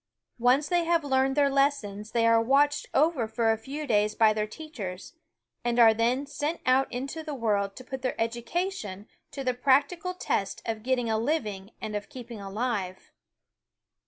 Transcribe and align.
Once 0.39 0.67
they 0.67 0.83
have 0.83 1.03
learned 1.03 1.35
their 1.37 1.47
les 1.47 1.77
sons 1.77 2.09
they 2.09 2.25
are 2.25 2.41
watched 2.41 2.87
over 2.91 3.27
for 3.27 3.51
a 3.51 3.55
few 3.55 3.85
days 3.85 4.15
by 4.15 4.33
their 4.33 4.47
teachers, 4.47 5.13
and 5.63 5.77
are 5.77 5.93
then 5.93 6.25
sent 6.25 6.59
out 6.65 6.91
into 6.91 7.21
the 7.21 7.35
world 7.35 7.75
to 7.75 7.83
put 7.83 8.01
their 8.01 8.19
education 8.19 9.07
to 9.29 9.43
the 9.43 9.53
practical 9.53 10.15
t^st 10.15 10.59
of 10.65 10.81
getting 10.81 11.07
a 11.07 11.19
living 11.19 11.69
and 11.79 11.95
of 11.95 12.09
keeping 12.09 12.41
alive. 12.41 13.11